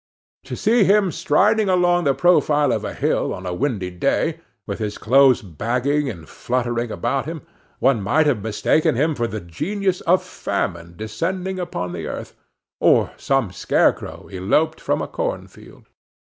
[0.45, 4.79] To see him striding along the profile of a hill on a windy day, with
[4.79, 7.43] his clothes bagging and fluttering about him,
[7.77, 12.35] one might have mistaken him for the genius of famine descending upon the earth,
[12.79, 15.85] or some scarecrow eloped from a cornfield.